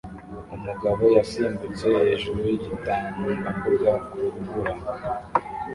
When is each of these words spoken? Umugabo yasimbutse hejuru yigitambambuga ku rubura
Umugabo 0.55 1.03
yasimbutse 1.17 1.85
hejuru 2.05 2.37
yigitambambuga 2.47 3.91
ku 4.07 4.15
rubura 4.33 4.73